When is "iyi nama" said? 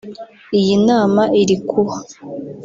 0.59-1.21